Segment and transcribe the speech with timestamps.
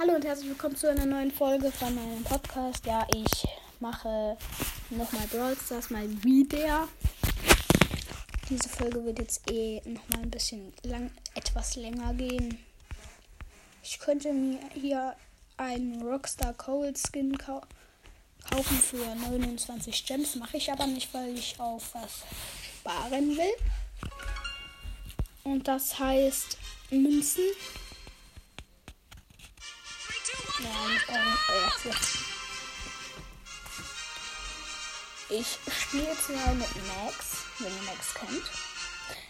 [0.00, 2.86] Hallo und herzlich willkommen zu einer neuen Folge von meinem Podcast.
[2.86, 3.46] Ja, ich
[3.80, 4.34] mache
[4.88, 6.88] nochmal Brawl Stars mal wieder.
[8.48, 12.58] Diese Folge wird jetzt eh nochmal ein bisschen lang, etwas länger gehen.
[13.82, 15.16] Ich könnte mir hier
[15.58, 17.60] einen Rockstar Cold Skin kau
[18.50, 20.34] kaufen für 29 Gems.
[20.36, 22.22] Mache ich aber nicht, weil ich auf was
[22.80, 23.54] sparen will.
[25.44, 26.56] Und das heißt
[26.88, 27.44] Münzen.
[35.32, 38.42] Ich spiele jetzt mal mit Max, wenn ihr Max kennt.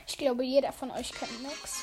[0.08, 1.74] Ich glaube, jeder von euch kennt Max.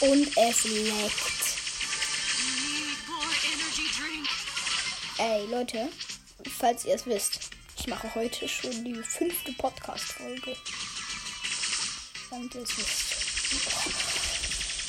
[0.00, 1.40] Und es leckt.
[5.18, 5.90] Ey, Leute,
[6.58, 7.49] falls ihr es wisst,
[7.80, 10.54] ich mache heute schon die fünfte Podcast-Folge.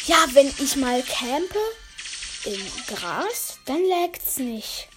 [0.08, 1.60] Ja, wenn ich mal campe
[2.44, 4.90] im Gras, dann laggt es nicht.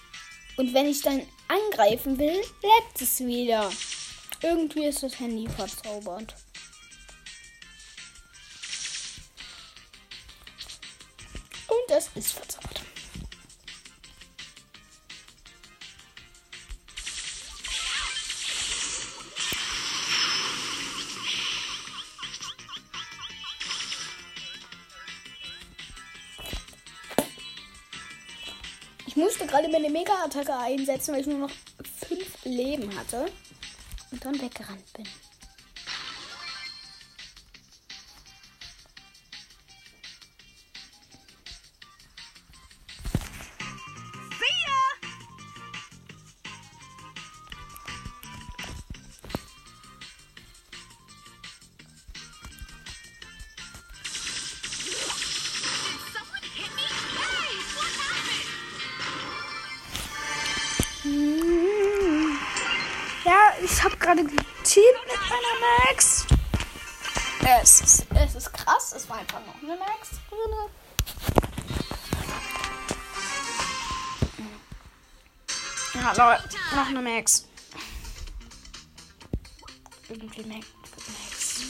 [0.57, 3.71] Und wenn ich dann angreifen will, laggt es wieder.
[4.41, 6.35] Irgendwie ist das Handy verzaubert.
[11.67, 12.84] Und das ist verzaubert.
[29.15, 31.51] Ich musste gerade meine Mega-Attacke einsetzen, weil ich nur noch
[32.05, 33.27] fünf Leben hatte.
[34.11, 35.05] Und dann weggerannt bin.
[64.15, 65.55] Gerade geteamt mit meiner
[65.85, 66.25] Max.
[67.61, 68.93] Es ist, es ist krass.
[68.95, 70.71] Es war einfach noch eine Max drin.
[75.93, 77.47] Ja, Leute, noch eine Max.
[80.09, 80.67] Irgendwie Max.
[81.07, 81.61] Max.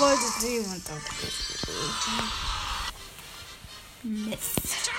[0.00, 0.24] Wollte
[0.70, 1.02] und das
[4.02, 4.90] Mist.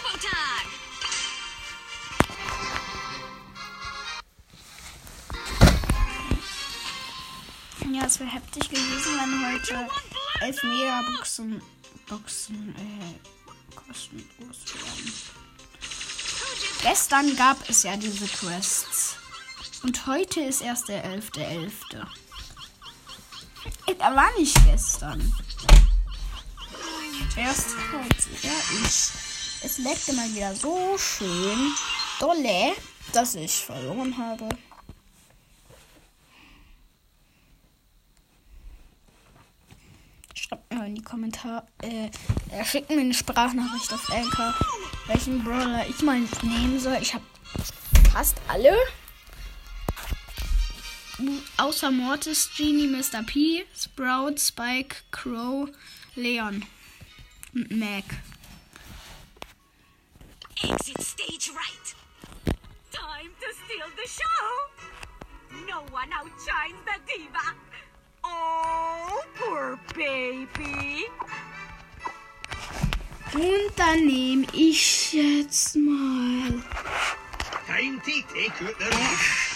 [7.91, 9.87] Ja, es wäre heftig gewesen, wenn heute
[10.41, 11.61] elf Megaboxen
[12.09, 15.13] Boxen, äh, kostenlos wären.
[16.81, 19.15] Gestern gab es ja diese Quests.
[19.83, 21.69] Und heute ist erst der 11.11.
[21.93, 22.05] Äh,
[23.97, 25.33] Da war nicht gestern.
[27.35, 28.47] Erst heute.
[28.47, 28.51] Ja,
[28.83, 29.11] ich.
[29.61, 31.73] Es leckte mal wieder so schön
[32.19, 32.73] dolle,
[33.13, 34.47] dass ich verloren habe.
[40.35, 42.09] Schreibt mir in die Kommentare, äh,
[42.51, 44.53] äh, schickt mir eine Sprachnachricht auf Anchor,
[45.07, 46.97] welchen Brawler ich mal nehmen soll.
[47.01, 47.25] Ich habe
[48.13, 48.75] fast alle.
[51.57, 53.23] Außer Mortis, Genie, Mr.
[53.23, 55.67] P, Sprout, Spike, Crow,
[56.15, 56.65] Leon
[57.53, 58.05] und Mac.
[60.63, 61.95] Exit stage right.
[62.91, 64.69] Time to steal the show.
[65.67, 67.55] No one outshines the diva.
[68.23, 71.05] Oh, poor baby.
[73.33, 76.61] Und dann nehme ich jetzt mal.
[77.67, 79.48] Time to take out the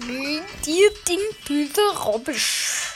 [0.00, 2.92] Clean dir Ding diese Robbisch.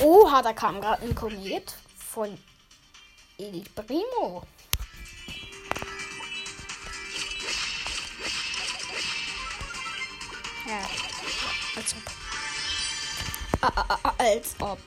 [0.00, 2.38] Oha, da kam gerade ein Komet von
[3.38, 4.46] El Primo.
[10.66, 10.80] Ja,
[11.76, 12.12] als ob.
[13.60, 14.78] Ah, ah, ah, als ob.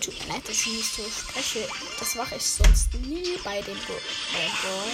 [0.00, 1.68] Tut mir leid, dass ich nicht so spreche.
[1.98, 4.92] Das mache ich sonst nie bei äh, Boy.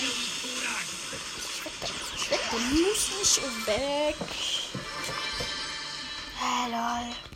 [2.16, 2.56] Ich weg weg da.
[2.58, 4.16] Muss nicht weg.
[6.40, 7.35] Ah, lol.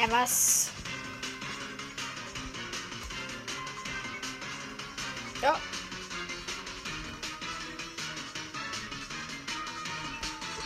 [0.00, 0.70] Ja, was?
[5.42, 5.52] Ja.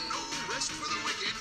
[0.08, 0.16] No
[0.48, 1.34] rest for the wicked.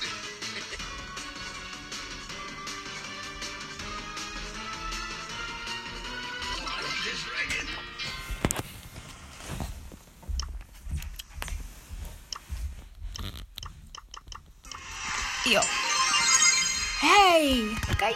[17.04, 17.76] Hey!
[17.98, 18.14] Geil!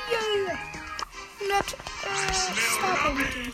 [1.40, 1.76] 100 äh,
[2.56, 3.52] Starpunkte.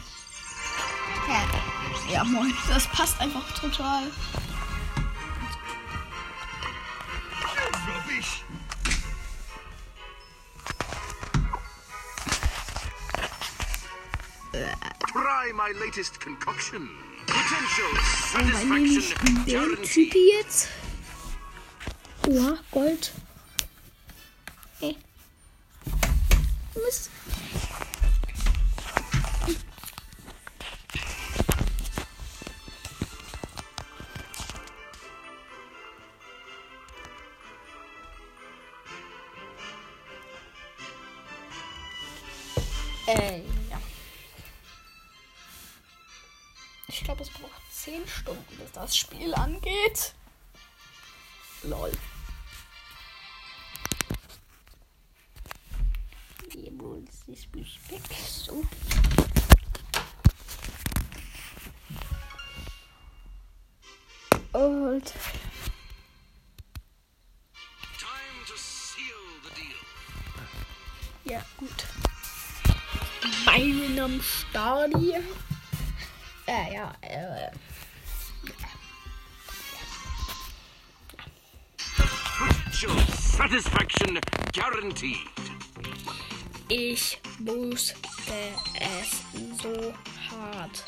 [1.28, 2.12] Ja.
[2.12, 2.54] ja, moin.
[2.68, 4.04] Das passt einfach total.
[15.12, 16.88] Try my latest concoction.
[17.26, 19.82] Potential ich satisfaction den.
[19.82, 20.68] Typi jetzt.
[22.28, 23.12] Oha, Gold.
[24.78, 24.96] Hey.
[26.74, 27.10] Mist.
[43.06, 43.40] Äh,
[43.70, 43.80] ja.
[46.88, 50.14] Ich glaube, es braucht 10 Stunden, bis das Spiel angeht.
[51.62, 51.92] Lol.
[64.54, 65.12] Und
[67.98, 69.80] Time to seal the deal.
[71.24, 71.84] ja, gut.
[73.44, 75.24] Beinen am Stadion.
[76.46, 77.50] Äh, ja, äh.
[83.36, 84.20] Satisfaction
[84.52, 85.16] guaranteed.
[86.68, 87.94] Ich musste
[88.78, 89.22] es
[89.60, 89.92] so
[90.30, 90.84] hart.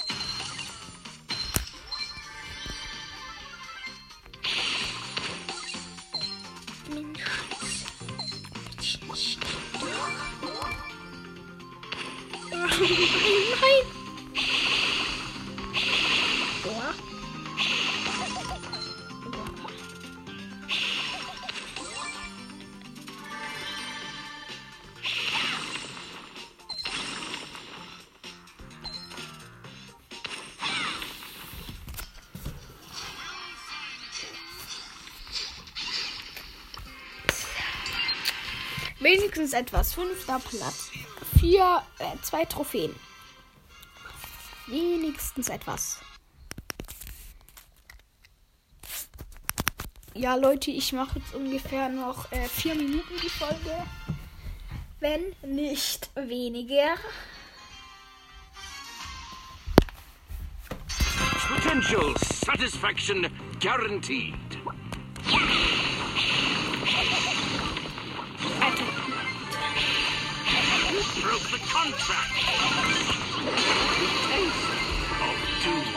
[12.89, 13.83] Nein!
[16.65, 16.95] Oha.
[39.01, 39.95] Wenigstens etwas.
[39.95, 40.91] Fünfter Platz.
[41.47, 42.93] Vier, äh, zwei Trophäen.
[44.67, 46.01] Wenigstens etwas.
[50.13, 53.85] Ja, Leute, ich mache jetzt ungefähr noch äh, vier Minuten die Folge.
[54.99, 56.97] Wenn nicht weniger.
[61.47, 63.29] Potential satisfaction
[63.61, 64.35] guaranteed.
[71.23, 72.33] Broke the contract.
[75.23, 75.97] Of doom.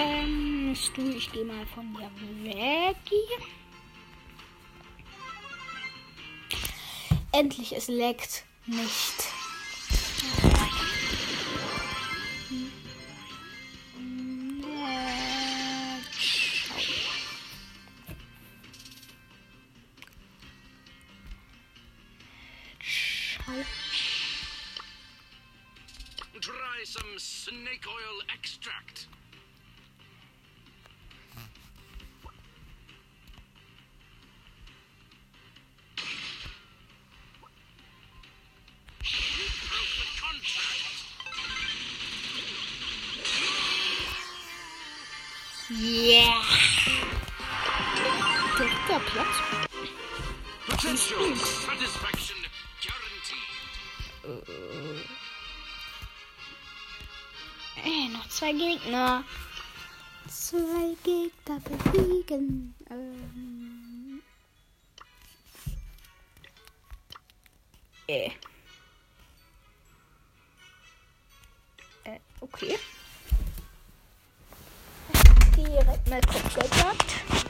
[0.00, 2.10] Ähm, Stuhl, ich gehe mal von dir
[2.44, 3.38] weg hier.
[7.32, 9.32] Endlich, es leckt nicht.
[26.40, 29.08] Try some snake oil extract.
[57.82, 59.24] Ey, noch zwei Gegner.
[60.28, 62.74] Zwei Gegner besiegen.
[62.90, 64.22] Ähm.
[68.06, 68.30] Äh.
[72.04, 72.78] Äh, okay.
[75.56, 77.47] Direkt mal Kopfgeldjagd.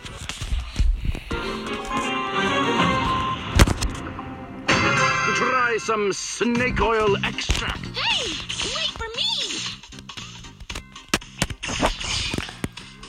[5.69, 7.85] Try some snake oil extract.
[7.95, 8.33] Hey,
[8.75, 9.29] wait for me!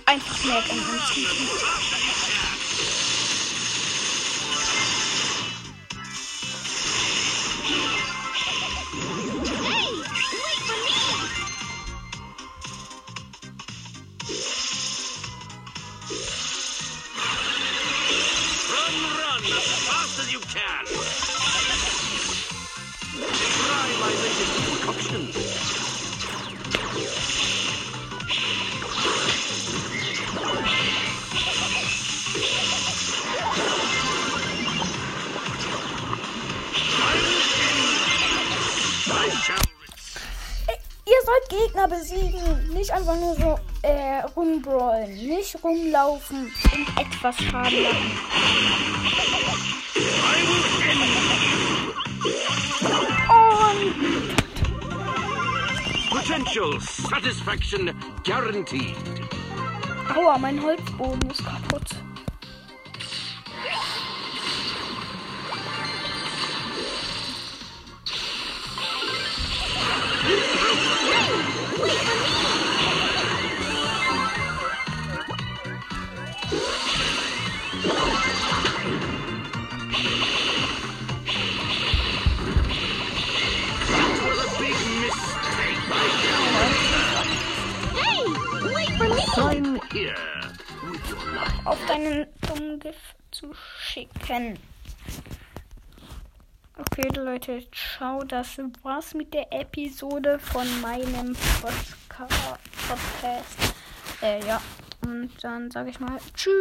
[0.06, 0.62] Einfach mehr
[41.50, 42.70] Gegner besiegen.
[42.74, 45.14] Nicht einfach nur so äh, rumbrawlen.
[45.16, 48.12] Nicht rumlaufen und etwas Schaden machen.
[53.30, 54.00] Und
[56.10, 57.92] potential satisfaction
[58.24, 58.96] guaranteed.
[60.16, 62.00] aua, mein Holzboden ist kaputt.
[91.66, 92.98] Auf deinen dummen Gift
[93.32, 94.58] zu schicken.
[96.80, 98.24] Okay, Leute, ciao.
[98.24, 102.26] Das war's mit der Episode von meinem Podca
[102.88, 103.76] Podcast.
[104.22, 104.62] Äh, ja.
[105.06, 106.54] Und dann sage ich mal Tschüss.